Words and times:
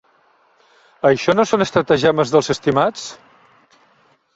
Això 1.11 1.37
no 1.37 1.47
són 1.51 1.67
estratagemes 1.67 2.35
dels 2.37 2.53
estimats? 2.59 3.09